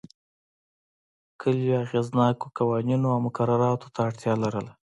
کلیو 1.41 1.73
اغېزناکو 1.83 2.47
قوانینو 2.57 3.07
او 3.13 3.19
مقرراتو 3.25 3.87
ته 3.93 3.99
اړتیا 4.07 4.33
لرله 4.43 4.71